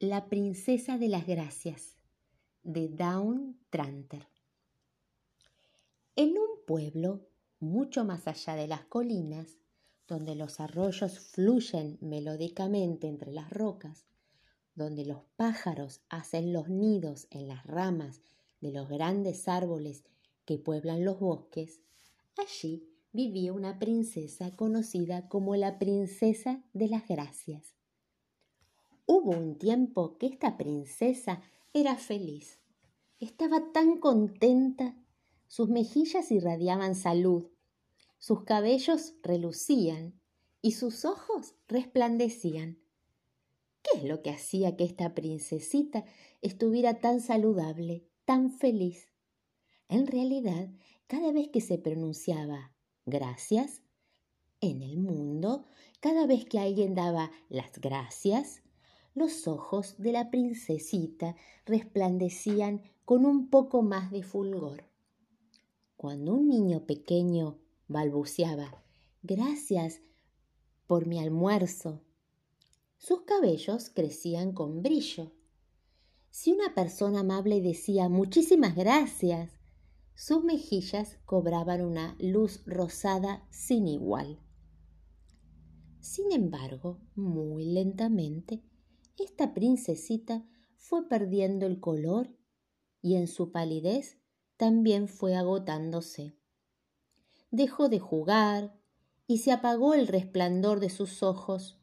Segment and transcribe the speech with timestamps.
[0.00, 1.96] La princesa de las gracias
[2.62, 4.28] de Dawn Tranter.
[6.14, 7.26] En un pueblo,
[7.58, 9.58] mucho más allá de las colinas,
[10.06, 14.06] donde los arroyos fluyen melódicamente entre las rocas,
[14.76, 18.22] donde los pájaros hacen los nidos en las ramas
[18.60, 20.04] de los grandes árboles
[20.44, 21.80] que pueblan los bosques,
[22.36, 27.77] allí vivía una princesa conocida como la princesa de las gracias.
[29.10, 31.40] Hubo un tiempo que esta princesa
[31.72, 32.58] era feliz.
[33.20, 34.94] Estaba tan contenta.
[35.46, 37.46] Sus mejillas irradiaban salud,
[38.18, 40.20] sus cabellos relucían
[40.60, 42.80] y sus ojos resplandecían.
[43.82, 46.04] ¿Qué es lo que hacía que esta princesita
[46.42, 49.08] estuviera tan saludable, tan feliz?
[49.88, 50.68] En realidad,
[51.06, 52.74] cada vez que se pronunciaba
[53.06, 53.80] gracias
[54.60, 55.64] en el mundo,
[56.00, 58.60] cada vez que alguien daba las gracias,
[59.14, 61.36] los ojos de la princesita
[61.66, 64.84] resplandecían con un poco más de fulgor.
[65.96, 68.82] Cuando un niño pequeño balbuceaba
[69.22, 70.00] Gracias
[70.86, 72.00] por mi almuerzo,
[72.98, 75.32] sus cabellos crecían con brillo.
[76.30, 79.58] Si una persona amable decía Muchísimas gracias,
[80.14, 84.38] sus mejillas cobraban una luz rosada sin igual.
[86.00, 88.62] Sin embargo, muy lentamente,
[89.24, 90.44] esta princesita
[90.76, 92.36] fue perdiendo el color
[93.02, 94.18] y en su palidez
[94.56, 96.36] también fue agotándose.
[97.50, 98.78] Dejó de jugar
[99.26, 101.78] y se apagó el resplandor de sus ojos.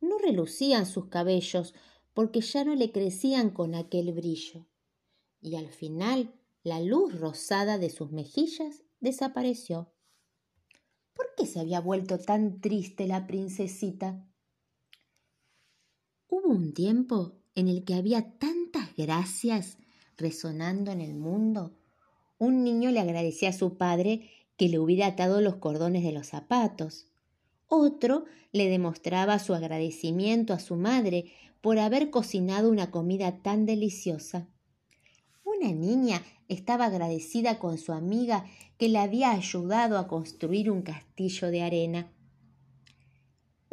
[0.00, 1.74] No relucían sus cabellos
[2.14, 4.66] porque ya no le crecían con aquel brillo.
[5.40, 9.92] Y al final la luz rosada de sus mejillas desapareció.
[11.14, 14.31] ¿Por qué se había vuelto tan triste la princesita?
[16.34, 19.76] Hubo un tiempo en el que había tantas gracias
[20.16, 21.74] resonando en el mundo.
[22.38, 26.28] Un niño le agradecía a su padre que le hubiera atado los cordones de los
[26.28, 27.06] zapatos.
[27.68, 31.26] Otro le demostraba su agradecimiento a su madre
[31.60, 34.48] por haber cocinado una comida tan deliciosa.
[35.44, 38.46] Una niña estaba agradecida con su amiga
[38.78, 42.10] que le había ayudado a construir un castillo de arena.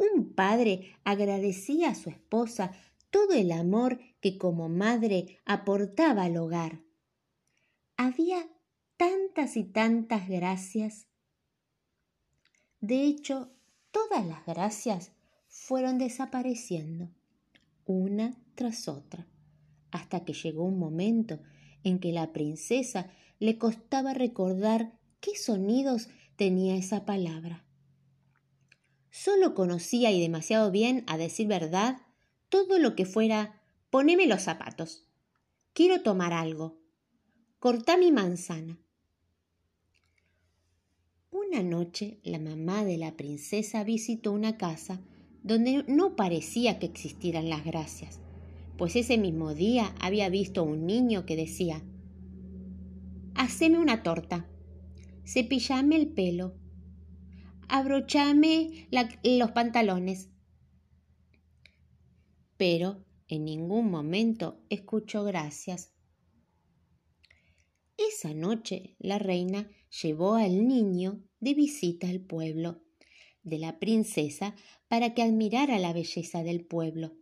[0.00, 2.72] Un padre agradecía a su esposa
[3.10, 6.80] todo el amor que como madre aportaba al hogar.
[7.98, 8.48] Había
[8.96, 11.06] tantas y tantas gracias.
[12.80, 13.50] De hecho,
[13.90, 15.12] todas las gracias
[15.48, 17.10] fueron desapareciendo,
[17.84, 19.26] una tras otra,
[19.90, 21.40] hasta que llegó un momento
[21.84, 27.66] en que la princesa le costaba recordar qué sonidos tenía esa palabra.
[29.10, 32.02] Solo conocía y demasiado bien, a decir verdad,
[32.48, 33.60] todo lo que fuera
[33.90, 35.04] poneme los zapatos.
[35.72, 36.78] Quiero tomar algo.
[37.58, 38.78] Cortá mi manzana.
[41.30, 45.00] Una noche la mamá de la princesa visitó una casa
[45.42, 48.20] donde no parecía que existieran las gracias,
[48.76, 51.82] pues ese mismo día había visto un niño que decía
[53.34, 54.48] Haceme una torta,
[55.24, 56.54] cepillame el pelo,
[57.70, 58.88] abrochame
[59.22, 60.28] los pantalones.
[62.56, 65.92] Pero en ningún momento escuchó gracias.
[67.96, 69.70] Esa noche la reina
[70.02, 72.82] llevó al niño de visita al pueblo
[73.42, 74.54] de la princesa
[74.88, 77.16] para que admirara la belleza del pueblo,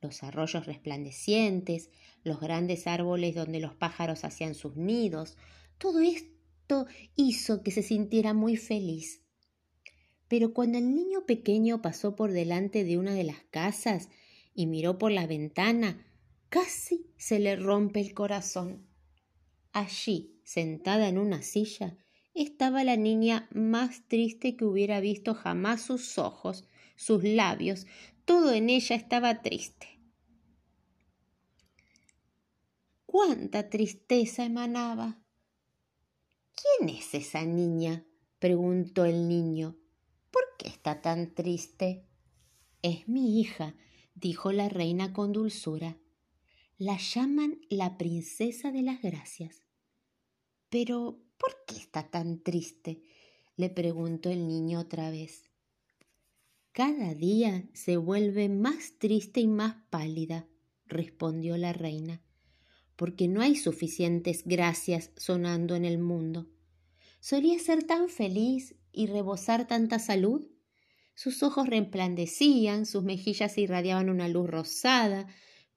[0.00, 1.90] los arroyos resplandecientes,
[2.22, 5.36] los grandes árboles donde los pájaros hacían sus nidos,
[5.78, 6.86] todo esto
[7.16, 9.27] hizo que se sintiera muy feliz.
[10.28, 14.10] Pero cuando el niño pequeño pasó por delante de una de las casas
[14.54, 16.06] y miró por la ventana,
[16.50, 18.86] casi se le rompe el corazón.
[19.72, 21.96] Allí, sentada en una silla,
[22.34, 26.64] estaba la niña más triste que hubiera visto jamás sus ojos,
[26.96, 27.86] sus labios,
[28.24, 29.98] todo en ella estaba triste.
[33.06, 35.18] Cuánta tristeza emanaba.
[36.54, 38.04] ¿Quién es esa niña?
[38.38, 39.76] preguntó el niño.
[40.30, 42.04] ¿Por qué está tan triste?
[42.82, 43.74] Es mi hija,
[44.14, 45.98] dijo la reina con dulzura.
[46.76, 49.62] La llaman la princesa de las gracias.
[50.70, 53.02] Pero, ¿por qué está tan triste?
[53.56, 55.50] le preguntó el niño otra vez.
[56.72, 60.46] Cada día se vuelve más triste y más pálida,
[60.86, 62.22] respondió la reina,
[62.94, 66.46] porque no hay suficientes gracias sonando en el mundo.
[67.20, 70.46] Solía ser tan feliz y rebosar tanta salud.
[71.14, 75.26] Sus ojos resplandecían, sus mejillas irradiaban una luz rosada,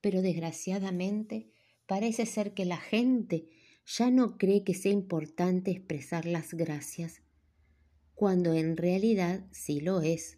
[0.01, 1.51] pero desgraciadamente
[1.87, 3.47] parece ser que la gente
[3.85, 7.21] ya no cree que sea importante expresar las gracias,
[8.13, 10.37] cuando en realidad sí lo es.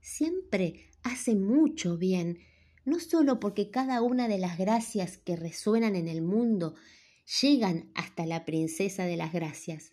[0.00, 2.38] Siempre hace mucho bien,
[2.84, 6.74] no solo porque cada una de las gracias que resuenan en el mundo
[7.40, 9.92] llegan hasta la princesa de las gracias,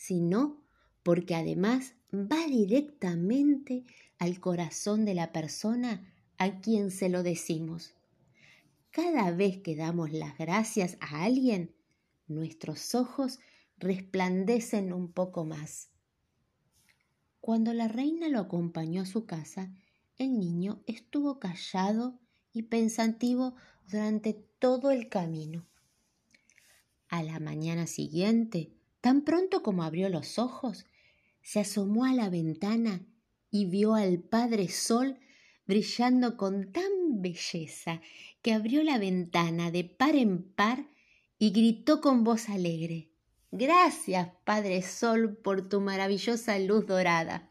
[0.00, 0.56] sino
[1.02, 3.84] porque además va directamente
[4.18, 7.92] al corazón de la persona a quien se lo decimos.
[8.92, 11.74] Cada vez que damos las gracias a alguien,
[12.28, 13.40] nuestros ojos
[13.76, 15.90] resplandecen un poco más.
[17.42, 19.70] Cuando la reina lo acompañó a su casa,
[20.16, 22.18] el niño estuvo callado
[22.54, 23.54] y pensativo
[23.86, 25.66] durante todo el camino.
[27.08, 30.86] A la mañana siguiente, tan pronto como abrió los ojos,
[31.42, 33.06] se asomó a la ventana
[33.50, 35.18] y vio al Padre Sol
[35.66, 38.00] brillando con tan belleza
[38.42, 40.86] que abrió la ventana de par en par
[41.38, 43.10] y gritó con voz alegre
[43.52, 47.50] Gracias, Padre Sol, por tu maravillosa luz dorada.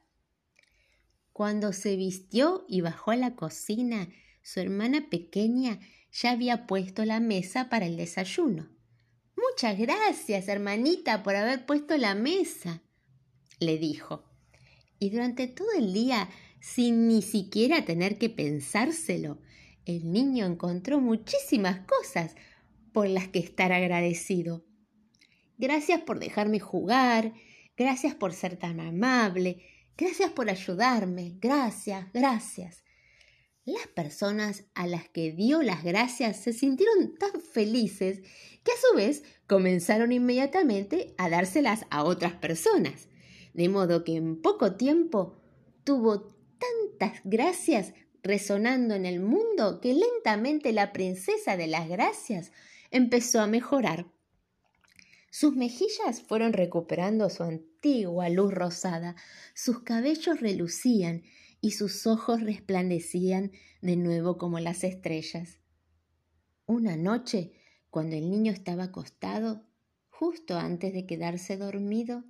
[1.33, 4.07] Cuando se vistió y bajó a la cocina,
[4.41, 5.79] su hermana pequeña
[6.11, 8.69] ya había puesto la mesa para el desayuno.
[9.39, 12.81] Muchas gracias, hermanita, por haber puesto la mesa,
[13.59, 14.23] le dijo.
[14.99, 19.39] Y durante todo el día, sin ni siquiera tener que pensárselo,
[19.85, 22.35] el niño encontró muchísimas cosas
[22.91, 24.65] por las que estar agradecido.
[25.57, 27.33] Gracias por dejarme jugar,
[27.77, 29.63] gracias por ser tan amable,
[29.97, 32.83] gracias por ayudarme, gracias, gracias.
[33.69, 38.21] Las personas a las que dio las gracias se sintieron tan felices
[38.63, 43.09] que a su vez comenzaron inmediatamente a dárselas a otras personas,
[43.53, 45.35] de modo que en poco tiempo
[45.83, 47.93] tuvo tantas gracias
[48.23, 52.51] resonando en el mundo que lentamente la princesa de las gracias
[52.89, 54.07] empezó a mejorar.
[55.29, 57.43] Sus mejillas fueron recuperando su
[57.79, 59.15] antigua luz rosada,
[59.53, 61.23] sus cabellos relucían
[61.61, 65.59] y sus ojos resplandecían de nuevo como las estrellas.
[66.65, 67.53] Una noche,
[67.89, 69.63] cuando el niño estaba acostado,
[70.09, 72.25] justo antes de quedarse dormido,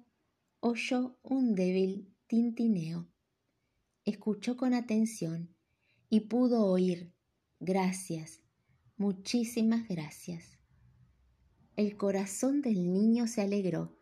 [0.59, 3.09] oyó un débil tintineo.
[4.05, 5.55] Escuchó con atención
[6.09, 7.11] y pudo oír
[7.59, 8.41] gracias,
[8.97, 10.59] muchísimas gracias.
[11.75, 13.98] El corazón del niño se alegró,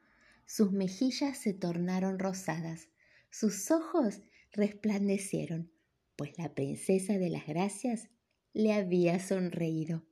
[0.48, 2.88] sus mejillas se tornaron rosadas,
[3.30, 4.22] sus ojos
[4.54, 5.70] resplandecieron,
[6.16, 8.10] pues la princesa de las gracias
[8.54, 10.04] le había sonreído.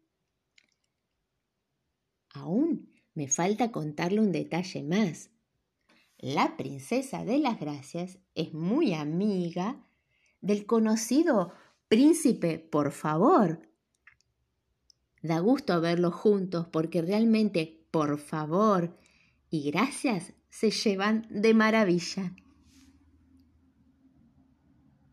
[2.34, 5.32] Aún me falta contarle un detalle más.
[6.18, 9.88] La princesa de las gracias es muy amiga
[10.42, 11.54] del conocido
[11.88, 13.70] príncipe, por favor.
[15.22, 18.98] Da gusto verlos juntos porque realmente, por favor
[19.50, 22.34] y gracias, se llevan de maravilla.